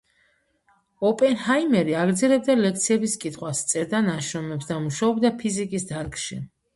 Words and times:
ოპენჰაიმერი 1.09 1.93
აგრძელებდა 2.03 2.55
ლექციების 2.61 3.13
კითხვას, 3.25 3.61
წერდა 3.73 3.99
ნაშრომებს 4.07 4.71
და 4.71 4.79
მუშაობდა 4.87 5.31
ფიზიკის 5.43 5.87
დარგში. 5.93 6.39